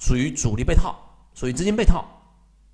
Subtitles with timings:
[0.00, 0.96] 属于主力被套，
[1.34, 2.04] 属于资金被套，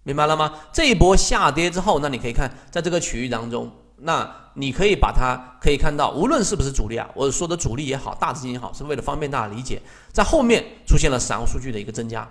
[0.04, 0.50] 明白了吗？
[0.72, 12.26] 这一波下跌之后，那你可以看在这个区域当中，那你可以把它可以看到，无论是不是主力啊，我说的主力也好，大资金也好，是为了方便大家理解，在后面出现了散户数据的一个增加，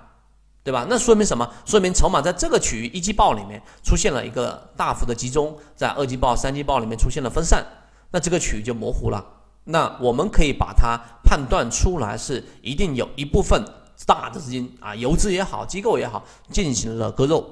[0.63, 0.87] 对吧？
[0.89, 1.47] 那说明什么？
[1.65, 7.65] 说明筹码在这个区域一季报里面出现了一个大幅的集中，在二季报、三季报里面出现了分散，
[8.11, 9.23] 那这个区域就模糊了。
[9.65, 13.63] 那我们可以把它判断出来是一定有一部分
[14.05, 17.45] 大的资金啊，游资也好，机构也好，进行了割肉，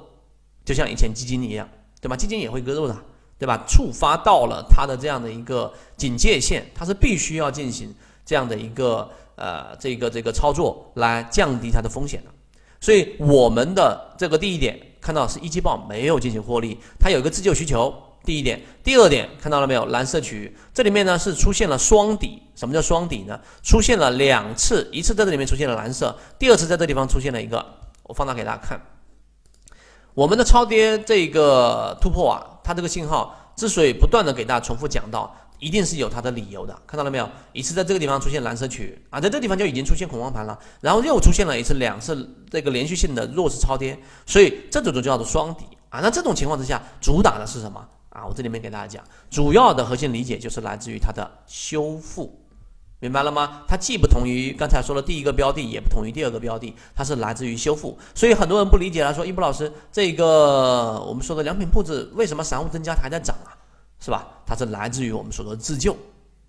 [0.64, 1.68] 就像以前基金一样，
[2.00, 2.16] 对吧？
[2.16, 2.96] 基金也会割肉的，
[3.38, 3.64] 对吧？
[3.66, 12.30] 触发到了它的这样的一个警戒线，它是必须要进行这样的一个呃这个这个操作来降低它的风险的。
[12.80, 17.94] 所以我们的这个第一点看到是一季报没有进行获利，它有一个自救需求。
[18.24, 19.86] 第一点，第二点，看到了没有？
[19.86, 22.42] 蓝色区域这里面呢是出现了双底。
[22.54, 23.38] 什么叫双底呢？
[23.62, 27.64] 出现了两次，一次在这里面出现了蓝色，第二次在这地方出现了一个。
[28.04, 28.80] 我放大给大家看，
[30.14, 36.78] 我们的超跌这个突破啊，它这个信号之所以不断的给大家重复讲到，一定是有它的理由的。
[36.86, 37.28] 看到了没有？
[37.52, 46.00] 一次在这个地方出现蓝色区域啊，在这地方就已经出现恐慌盘了，然后又出现了一次、两次这个连续性的弱势超跌，所以这种就叫做双底啊。
[46.00, 47.88] 那这种情况之下，主打的是什么？
[48.14, 52.40] 啊，我这里面给大家讲，主要的核心理解就是来自于它的修复，
[53.00, 53.62] 明白了吗？
[53.66, 57.98] 它既不同于刚才说的第一个标的，也不同于第二个标的，它是来自于修复。
[58.14, 63.50] 所以很多人不理解了，说一博老师，这个我们说的良品铺子为什么散户增加还在涨啊？
[63.98, 64.28] 是吧？
[64.46, 65.96] 它是来自于我们说的自救。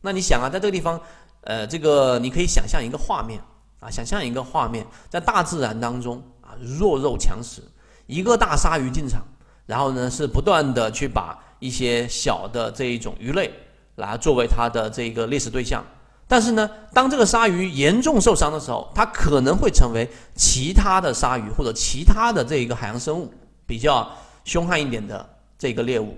[0.01, 1.01] 那你想啊，在这个地方，
[1.41, 3.41] 呃，这个你可以想象一个画面
[3.79, 7.63] 啊，想象一个画面，在大自然当中啊，弱肉强食，
[8.05, 9.23] 一个大鲨鱼进场，
[9.65, 11.39] 然后呢是不断的去把。
[11.59, 13.51] 一些小的这一种鱼类
[13.95, 15.83] 来作为它的这个猎食对象，
[16.27, 23.33] 但是呢，当这个鲨鱼严重受伤的时候，它可能会成为其他的鲨鱼或者其他的这一个海洋生物
[23.65, 24.11] 比较
[24.43, 26.17] 凶悍一点的这个猎物，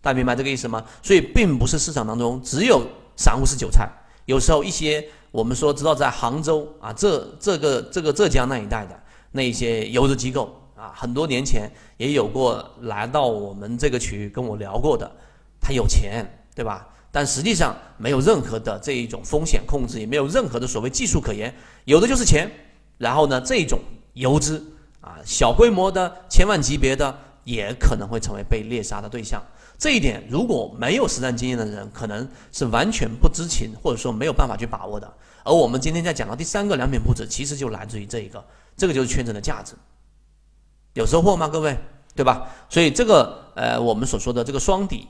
[0.00, 0.84] 大家明白这个意思吗？
[1.02, 2.84] 所以并不是市场当中只有
[3.16, 3.88] 散户是韭菜，
[4.24, 10.58] 有时候一些我们说知道在杭州啊这这个这个浙江那一带的那一些游资机构。
[10.82, 15.08] 啊，很多年前也有过来到我们这个区域跟我聊过的，
[15.60, 16.26] 他有钱，
[16.56, 16.88] 对吧？
[17.12, 21.54] 但实际上没有任何的这一种风险控制，也没有任何的所谓技术可言，
[21.84, 22.50] 有的就是钱。
[22.98, 23.78] 然后呢，这种
[24.14, 24.60] 游资
[25.00, 29.40] 啊，小规模的、千万级别的，也可能会成为被猎杀的对象。
[29.78, 35.08] 这一点如果没有实战经验的人，可能是完全不知情，或者说没有办法去把握的。
[35.44, 38.44] 而我们今天在讲到第三个良品铺子，其实就来自于这一个，
[38.76, 39.74] 这个就是圈层的价值。
[40.94, 41.78] 有收获吗，各位？
[42.14, 42.46] 对吧？
[42.68, 45.08] 所以这个呃，我们所说的这个双底。